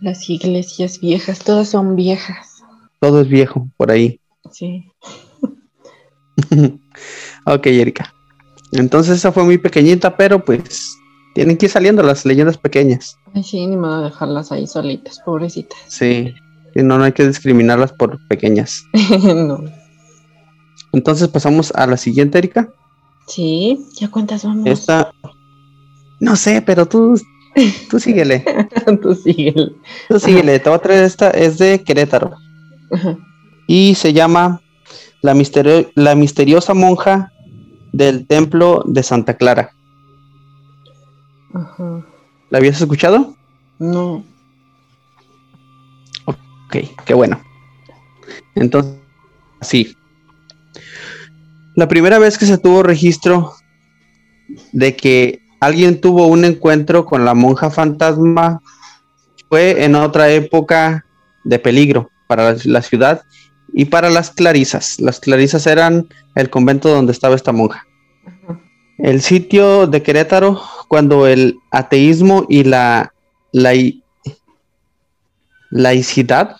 [0.00, 2.62] Las iglesias viejas, todas son viejas.
[3.00, 4.20] Todo es viejo por ahí.
[4.52, 4.84] Sí.
[7.46, 8.12] ok, Erika.
[8.72, 10.96] Entonces esa fue muy pequeñita, pero pues
[11.34, 13.18] tienen que ir saliendo las leyendas pequeñas.
[13.34, 15.78] Ay, sí, ni modo dejarlas ahí solitas, pobrecitas.
[15.88, 16.34] Sí.
[16.76, 18.84] no, no hay que discriminarlas por pequeñas.
[19.22, 19.64] no.
[20.92, 22.68] Entonces pasamos a la siguiente, Erika.
[23.26, 24.66] Sí, ¿ya cuántas vamos?
[24.66, 25.12] Esta,
[26.20, 27.20] no sé, pero tú,
[27.90, 28.44] tú síguele.
[29.02, 29.72] tú síguele.
[30.08, 30.58] Tú síguele.
[30.60, 32.36] Te voy a traer esta, es de Querétaro.
[33.66, 34.60] Y se llama
[35.20, 35.34] la,
[35.94, 37.32] la misteriosa monja
[37.92, 39.73] del templo de Santa Clara.
[41.54, 42.04] Ajá.
[42.50, 43.34] ¿La habías escuchado?
[43.78, 44.24] No.
[46.26, 47.40] Ok, qué bueno.
[48.54, 48.94] Entonces,
[49.60, 49.96] sí.
[51.74, 53.52] La primera vez que se tuvo registro
[54.72, 58.60] de que alguien tuvo un encuentro con la monja fantasma
[59.48, 61.04] fue en otra época
[61.44, 63.22] de peligro para la ciudad
[63.72, 65.00] y para las clarisas.
[65.00, 67.86] Las clarisas eran el convento donde estaba esta monja.
[68.98, 73.12] El sitio de Querétaro, cuando el ateísmo y la,
[73.52, 73.72] la
[75.70, 76.56] laicidad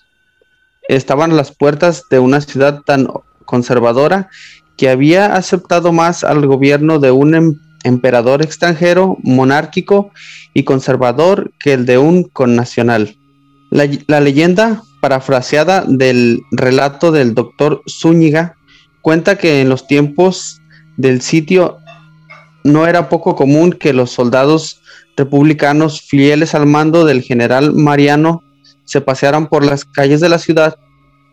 [0.89, 3.09] estaban a las puertas de una ciudad tan
[3.45, 4.29] conservadora
[4.77, 10.11] que había aceptado más al gobierno de un em, emperador extranjero, monárquico
[10.53, 13.17] y conservador que el de un connacional.
[13.71, 18.57] La, la leyenda parafraseada del relato del doctor Zúñiga
[19.03, 20.61] cuenta que en los tiempos
[20.97, 21.79] del sitio
[22.65, 24.81] no era poco común que los soldados
[25.17, 28.43] republicanos fieles al mando del general Mariano
[28.85, 30.77] se pasearan por las calles de la ciudad,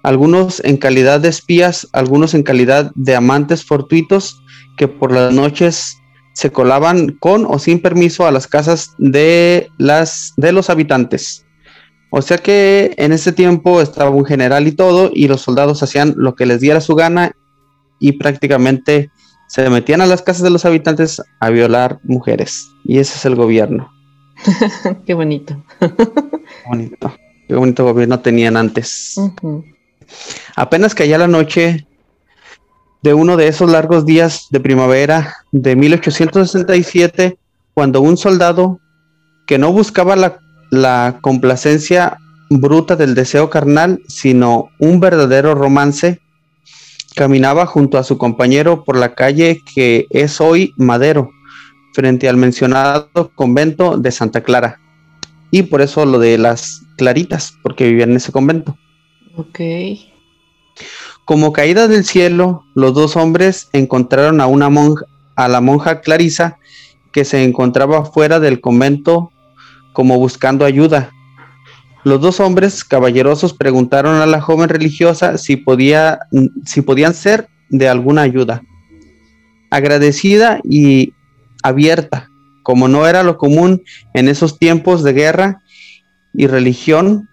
[0.03, 4.41] algunos en calidad de espías, algunos en calidad de amantes fortuitos
[4.77, 5.97] que por las noches
[6.33, 11.45] se colaban con o sin permiso a las casas de, las, de los habitantes.
[12.09, 16.13] O sea que en ese tiempo estaba un general y todo, y los soldados hacían
[16.17, 17.31] lo que les diera su gana
[17.99, 19.11] y prácticamente
[19.51, 22.69] se metían a las casas de los habitantes a violar mujeres.
[22.85, 23.91] Y ese es el gobierno.
[25.05, 25.61] Qué bonito.
[26.69, 27.13] bonito.
[27.49, 29.19] Qué bonito gobierno tenían antes.
[30.55, 31.85] Apenas caía la noche
[33.03, 37.37] de uno de esos largos días de primavera de 1867,
[37.73, 38.79] cuando un soldado
[39.47, 42.17] que no buscaba la, la complacencia
[42.49, 46.21] bruta del deseo carnal, sino un verdadero romance,
[47.15, 51.31] Caminaba junto a su compañero por la calle que es hoy Madero,
[51.93, 54.79] frente al mencionado convento de Santa Clara.
[55.51, 58.77] Y por eso lo de las claritas, porque vivían en ese convento.
[59.35, 59.59] Ok.
[61.25, 66.57] Como caída del cielo, los dos hombres encontraron a una monja, a la monja Clarisa,
[67.11, 69.31] que se encontraba fuera del convento
[69.93, 71.11] como buscando ayuda,
[72.03, 76.19] los dos hombres caballerosos preguntaron a la joven religiosa si, podía,
[76.65, 78.63] si podían ser de alguna ayuda.
[79.69, 81.13] Agradecida y
[81.63, 82.29] abierta,
[82.63, 83.83] como no era lo común
[84.13, 85.61] en esos tiempos de guerra
[86.33, 87.29] y religión,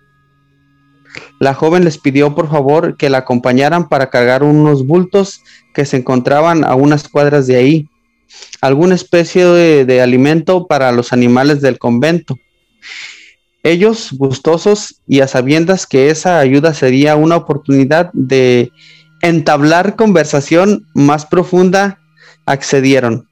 [1.40, 5.96] la joven les pidió por favor que la acompañaran para cargar unos bultos que se
[5.96, 7.88] encontraban a unas cuadras de ahí,
[8.60, 12.38] alguna especie de, de alimento para los animales del convento
[13.70, 18.72] ellos, gustosos y a sabiendas que esa ayuda sería una oportunidad de
[19.22, 21.98] entablar conversación más profunda,
[22.46, 23.28] accedieron.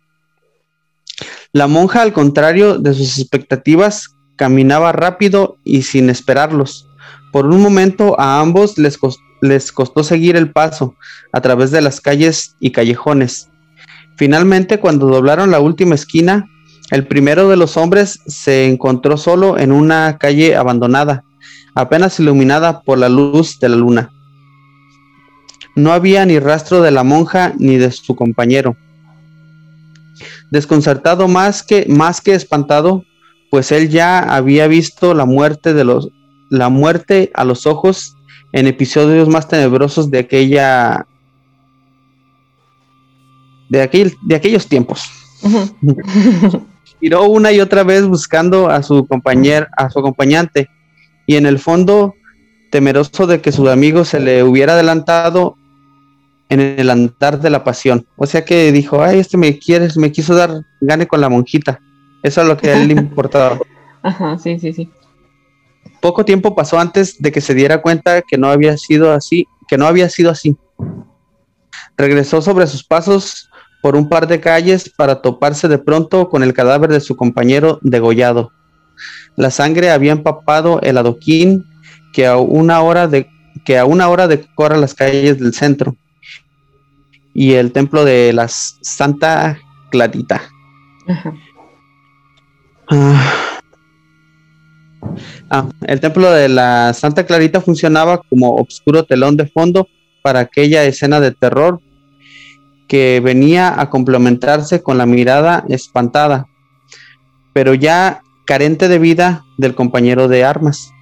[1.52, 6.86] La monja, al contrario de sus expectativas, caminaba rápido y sin esperarlos.
[7.32, 8.98] Por un momento a ambos les,
[9.40, 10.94] les costó seguir el paso
[11.32, 13.48] a través de las calles y callejones.
[14.16, 16.48] Finalmente, cuando doblaron la última esquina,
[16.90, 21.24] el primero de los hombres se encontró solo en una calle abandonada,
[21.74, 24.10] apenas iluminada por la luz de la luna.
[25.74, 28.76] No había ni rastro de la monja ni de su compañero.
[30.50, 33.04] Desconcertado más que, más que espantado,
[33.50, 36.10] pues él ya había visto la muerte de los
[36.48, 38.16] la muerte a los ojos
[38.52, 41.04] en episodios más tenebrosos de aquella
[43.68, 45.10] de aquel, de aquellos tiempos.
[47.00, 50.68] Giró una y otra vez buscando a su compañero, a su acompañante,
[51.26, 52.14] y en el fondo,
[52.70, 55.56] temeroso de que su amigo se le hubiera adelantado
[56.48, 58.06] en el andar de la pasión.
[58.16, 61.80] O sea que dijo, ay, este me quiere, me quiso dar gane con la monjita.
[62.22, 63.58] Eso es lo que a él le importaba.
[64.02, 64.90] Ajá, sí, sí, sí.
[66.00, 69.76] Poco tiempo pasó antes de que se diera cuenta que no había sido así, que
[69.76, 70.56] no había sido así.
[71.96, 73.50] Regresó sobre sus pasos
[73.82, 77.78] por un par de calles para toparse de pronto con el cadáver de su compañero
[77.82, 78.52] degollado.
[79.36, 81.64] La sangre había empapado el adoquín
[82.12, 83.28] que a una hora de
[83.64, 85.96] que a una hora decora las calles del centro
[87.34, 89.58] y el templo de la Santa
[89.90, 90.42] Clarita.
[92.88, 93.60] Ah.
[95.50, 99.88] Ah, el templo de la Santa Clarita funcionaba como obscuro telón de fondo
[100.22, 101.80] para aquella escena de terror
[102.88, 106.46] que venía a complementarse con la mirada espantada,
[107.52, 110.92] pero ya carente de vida del compañero de armas.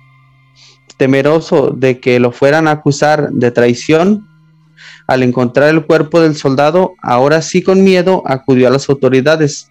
[0.97, 4.29] Temeroso de que lo fueran a acusar de traición,
[5.07, 9.71] al encontrar el cuerpo del soldado, ahora sí con miedo acudió a las autoridades,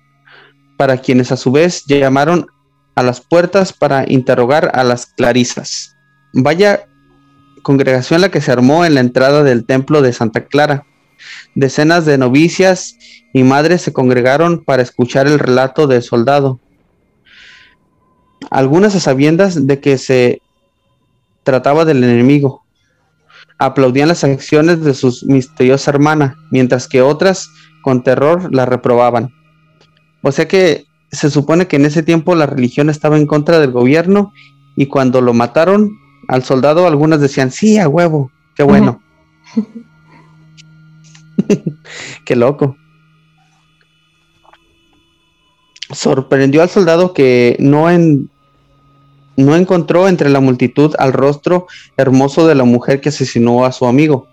[0.78, 2.47] para quienes a su vez llamaron
[2.95, 5.95] a las puertas para interrogar a las clarisas.
[6.34, 6.86] Vaya
[7.64, 10.86] congregación la que se armó en la entrada del templo de Santa Clara.
[11.55, 12.97] Decenas de novicias
[13.34, 16.59] y madres se congregaron para escuchar el relato del soldado.
[18.51, 20.41] Algunas a sabiendas de que se
[21.43, 22.63] trataba del enemigo.
[23.57, 27.49] Aplaudían las acciones de su misteriosa hermana, mientras que otras
[27.82, 29.34] con terror la reprobaban.
[30.21, 33.71] O sea que se supone que en ese tiempo la religión estaba en contra del
[33.71, 34.34] gobierno
[34.76, 35.91] y cuando lo mataron
[36.28, 39.01] al soldado algunas decían, sí, a huevo, qué bueno.
[42.26, 42.76] qué loco.
[45.91, 48.30] Sorprendió al soldado que no, en,
[49.38, 51.67] no encontró entre la multitud al rostro
[51.97, 54.28] hermoso de la mujer que asesinó a su amigo.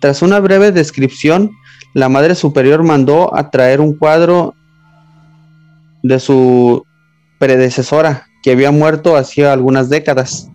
[0.00, 1.50] Tras una breve descripción,
[1.94, 4.54] la Madre Superior mandó a traer un cuadro
[6.02, 6.84] de su
[7.38, 10.50] predecesora, que había muerto hacía algunas décadas.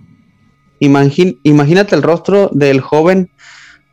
[0.79, 3.31] imagínate el rostro del joven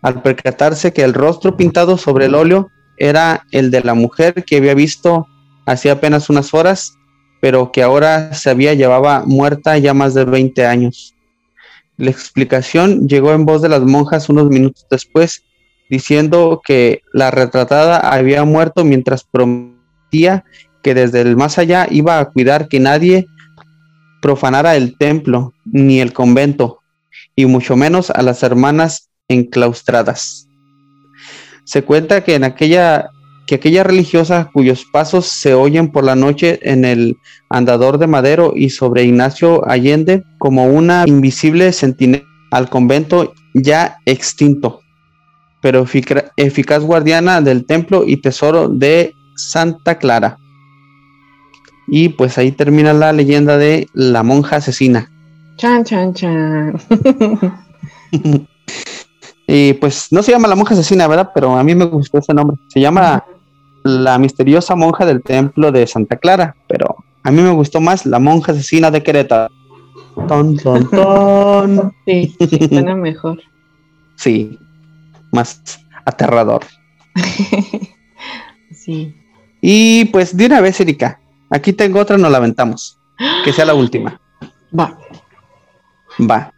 [0.02, 4.56] al percatarse que el rostro pintado sobre el óleo era el de la mujer que
[4.56, 5.26] había visto
[5.66, 6.96] hacía apenas unas horas,
[7.40, 11.14] pero que ahora se había llevaba muerta ya más de 20 años.
[11.96, 15.42] La explicación llegó en voz de las monjas unos minutos después,
[15.90, 20.44] diciendo que la retratada había muerto mientras prometía
[20.82, 23.26] que desde el más allá iba a cuidar que nadie
[24.22, 26.80] profanara el templo ni el convento,
[27.34, 30.48] y mucho menos a las hermanas enclaustradas.
[31.66, 33.10] Se cuenta que en aquella
[33.46, 37.16] que aquella religiosa cuyos pasos se oyen por la noche en el
[37.48, 44.80] andador de madero y sobre Ignacio Allende como una invisible sentinela al convento ya extinto,
[45.60, 45.84] pero
[46.36, 50.38] eficaz guardiana del templo y tesoro de Santa Clara.
[51.88, 55.10] Y pues ahí termina la leyenda de la monja asesina.
[55.56, 56.78] Chan, chan, chan.
[59.46, 61.30] y pues no se llama la monja asesina, ¿verdad?
[61.34, 62.56] Pero a mí me gustó ese nombre.
[62.68, 63.24] Se llama
[63.84, 68.18] la misteriosa monja del templo de Santa Clara, pero a mí me gustó más la
[68.18, 69.52] monja asesina de Querétaro.
[70.28, 71.92] Ton, ton, ton.
[72.06, 73.40] Sí, sí, suena mejor.
[74.16, 74.58] Sí,
[75.30, 75.60] más
[76.04, 76.64] aterrador.
[78.72, 79.14] sí.
[79.60, 81.20] Y pues de una vez, Erika,
[81.50, 82.98] Aquí tengo otra, nos la aventamos.
[83.44, 84.20] Que sea la última.
[84.78, 84.98] Va.
[86.28, 86.52] Va.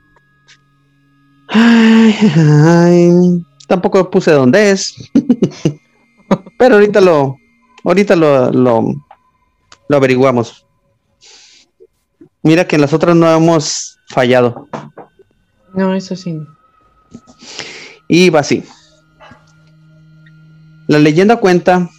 [1.48, 5.10] Ay, tampoco puse dónde es.
[6.58, 7.36] Pero ahorita lo,
[7.84, 8.94] ahorita lo, lo,
[9.88, 10.66] lo averiguamos.
[12.42, 14.68] Mira que en las otras no hemos fallado.
[15.74, 16.40] No, eso sí.
[18.08, 18.64] Y va así.
[20.86, 21.90] La leyenda cuenta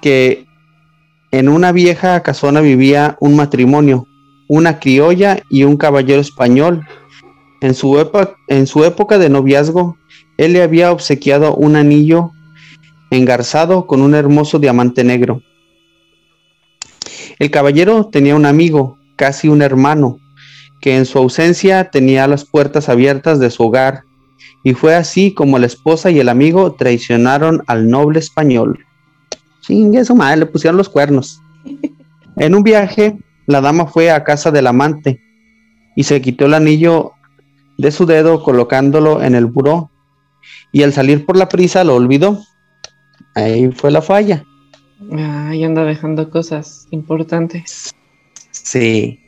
[0.00, 0.46] que
[1.32, 4.06] en una vieja casona vivía un matrimonio,
[4.48, 6.86] una criolla y un caballero español.
[7.60, 9.96] En su, época de noviazgo,
[10.36, 12.32] él le había obsequiado un anillo
[13.10, 15.42] engarzado con un hermoso diamante negro.
[17.38, 20.18] El caballero tenía un amigo, casi un hermano,
[20.80, 24.02] que en su ausencia tenía las puertas abiertas de su hogar,
[24.62, 28.84] y fue así como la esposa y el amigo traicionaron al noble español.
[29.60, 31.40] Chingue su madre, le pusieron los cuernos.
[32.36, 35.20] En un viaje, la dama fue a casa del amante
[35.94, 37.12] y se quitó el anillo
[37.78, 39.90] de su dedo colocándolo en el buró.
[40.72, 42.40] Y al salir por la prisa lo olvidó.
[43.34, 44.44] Ahí fue la falla.
[45.12, 47.94] Ahí anda dejando cosas importantes.
[48.50, 49.20] Sí.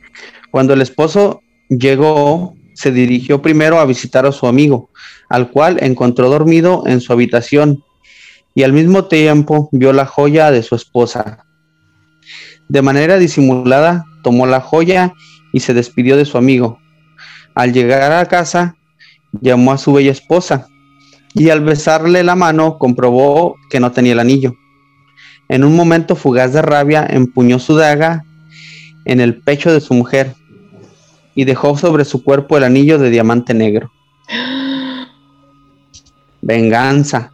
[0.51, 4.89] Cuando el esposo llegó, se dirigió primero a visitar a su amigo,
[5.29, 7.83] al cual encontró dormido en su habitación
[8.55, 11.45] y al mismo tiempo vio la joya de su esposa.
[12.67, 15.13] De manera disimulada, tomó la joya
[15.53, 16.79] y se despidió de su amigo.
[17.55, 18.75] Al llegar a casa,
[19.41, 20.67] llamó a su bella esposa
[21.33, 24.53] y al besarle la mano comprobó que no tenía el anillo.
[25.47, 28.23] En un momento fugaz de rabia, empuñó su daga
[29.05, 30.35] en el pecho de su mujer
[31.35, 33.91] y dejó sobre su cuerpo el anillo de diamante negro.
[36.41, 37.31] Venganza.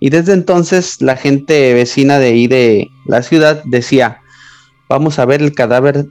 [0.00, 4.20] Y desde entonces la gente vecina de ahí de la ciudad decía,
[4.88, 6.06] vamos a ver el cadáver,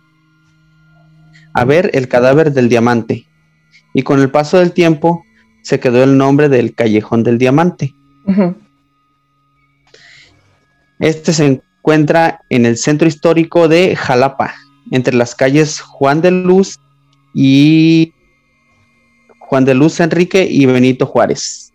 [1.54, 3.26] a ver el cadáver del diamante.
[3.94, 5.24] Y con el paso del tiempo
[5.62, 7.94] se quedó el nombre del callejón del diamante.
[11.00, 14.54] Este se encuentra en el centro histórico de Jalapa,
[14.92, 16.78] entre las calles Juan de Luz
[17.34, 18.14] y
[19.40, 21.74] Juan de Luz Enrique y Benito Juárez.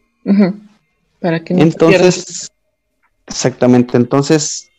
[1.21, 2.53] Para que entonces,
[3.27, 4.71] exactamente, entonces,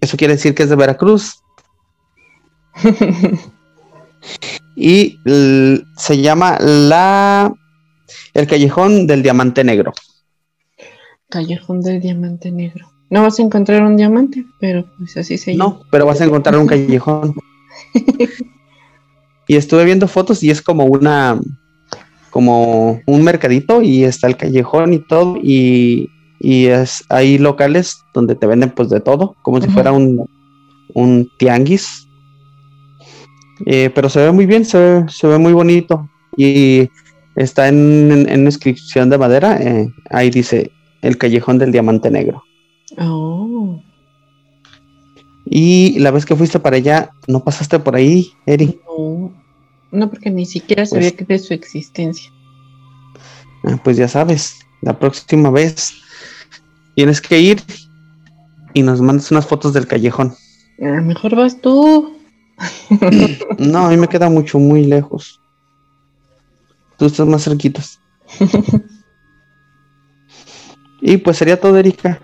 [0.00, 1.43] eso quiere decir que es de Veracruz.
[4.76, 5.18] y
[5.96, 7.54] se llama la
[8.34, 9.92] el callejón del diamante negro.
[11.28, 12.90] Callejón del diamante negro.
[13.10, 15.64] No vas a encontrar un diamante, pero pues así se llama.
[15.64, 17.34] No, pero vas a encontrar un callejón.
[19.46, 21.38] y estuve viendo fotos y es como una
[22.30, 26.10] como un mercadito y está el callejón y todo y,
[26.40, 30.28] es, hay locales donde te venden pues de todo, como si fuera un,
[30.92, 32.03] un tianguis.
[33.66, 36.88] Eh, pero se ve muy bien, se ve, se ve muy bonito y
[37.36, 40.70] está en, en, inscripción de madera, eh, ahí dice
[41.02, 42.42] el callejón del diamante negro.
[42.98, 43.80] Oh.
[45.44, 48.78] Y la vez que fuiste para allá, ¿no pasaste por ahí, Eri?
[48.86, 49.32] No,
[49.92, 52.30] no, porque ni siquiera sabía pues que de su existencia.
[53.64, 55.94] Ah, pues ya sabes, la próxima vez
[56.94, 57.62] tienes que ir
[58.72, 60.34] y nos mandas unas fotos del callejón.
[60.80, 62.13] A mejor vas tú.
[63.58, 65.40] no, a mí me queda mucho, muy lejos.
[66.96, 67.98] Tú estás más cerquitos.
[71.00, 72.20] y pues sería todo, Erika.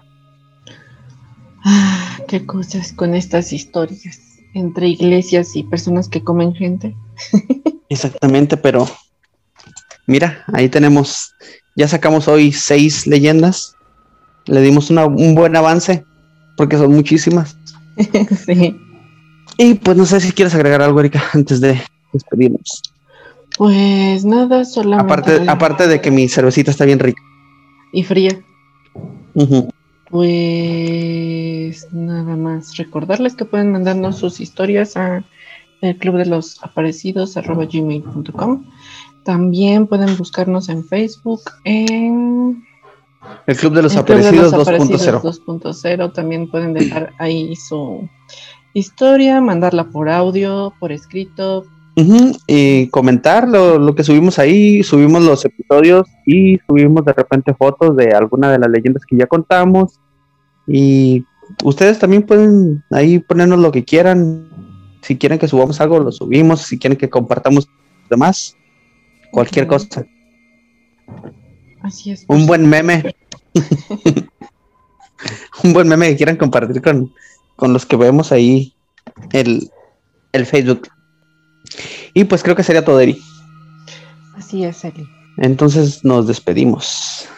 [1.64, 4.18] Ah, qué cosas con estas historias
[4.54, 6.96] entre iglesias y personas que comen gente.
[7.88, 8.88] Exactamente, pero
[10.06, 11.34] mira, ahí tenemos,
[11.76, 13.74] ya sacamos hoy seis leyendas,
[14.46, 16.04] le dimos un buen avance,
[16.56, 17.56] porque son muchísimas.
[18.46, 18.76] sí.
[19.62, 21.78] Y pues no sé si quieres agregar algo, Erika, antes de
[22.14, 22.82] despedirnos.
[23.58, 25.12] Pues nada, solamente.
[25.12, 27.20] Aparte, aparte de que mi cervecita está bien rica.
[27.92, 28.40] Y fría.
[30.08, 35.24] Pues nada más recordarles que pueden mandarnos sus historias a
[35.82, 38.64] el club de los aparecidos gmail.com.
[39.24, 42.64] También pueden buscarnos en Facebook en
[43.46, 46.12] el club de los aparecidos 2.0.
[46.14, 48.08] También pueden dejar ahí su
[48.74, 51.64] historia, mandarla por audio, por escrito.
[52.46, 57.94] Y comentar lo, lo, que subimos ahí, subimos los episodios y subimos de repente fotos
[57.94, 60.00] de alguna de las leyendas que ya contamos
[60.66, 61.26] y
[61.64, 64.48] ustedes también pueden ahí ponernos lo que quieran.
[65.02, 66.62] Si quieren que subamos algo, lo subimos.
[66.62, 67.68] Si quieren que compartamos
[68.08, 68.56] demás,
[69.32, 70.06] cualquier cosa.
[71.82, 72.24] Así es.
[72.28, 73.14] Un buen meme.
[75.64, 77.12] Un buen meme que quieran compartir con,
[77.68, 78.74] los que vemos ahí
[79.32, 79.70] el,
[80.32, 80.88] el Facebook.
[82.14, 83.20] Y pues creo que sería todo, Eri.
[84.36, 85.06] Así es, Eri.
[85.36, 87.28] Entonces nos despedimos.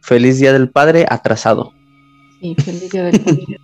[0.00, 1.72] Feliz Día del Padre atrasado
[2.54, 3.20] feliz día del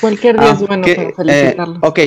[0.00, 1.74] Cualquier día es ah, bueno para felicitarlo.
[1.76, 1.98] Eh, ok.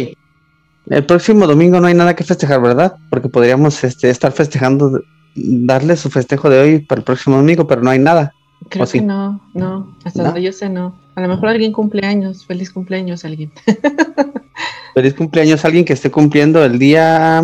[0.87, 2.97] El próximo domingo no hay nada que festejar, ¿verdad?
[3.09, 5.01] Porque podríamos este, estar festejando,
[5.35, 8.33] darle su festejo de hoy para el próximo domingo, pero no hay nada.
[8.69, 10.99] Creo que no, no, hasta donde yo sé no.
[11.15, 13.51] A lo mejor alguien cumpleaños, feliz cumpleaños alguien.
[14.93, 17.43] feliz cumpleaños a alguien que esté cumpliendo el día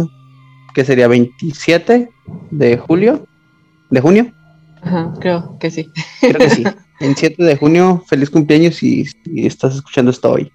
[0.74, 2.10] que sería 27
[2.52, 3.28] de julio,
[3.90, 4.34] de junio.
[4.82, 5.90] Ajá, creo que sí.
[6.20, 6.64] Creo que sí.
[7.02, 10.52] En 7 de junio, feliz cumpleaños y, estás escuchando esto hoy.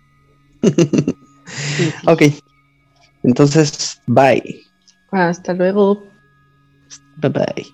[2.06, 2.22] ok.
[3.24, 4.62] Entonces, bye.
[5.10, 6.04] Hasta luego.
[7.16, 7.66] Bye bye.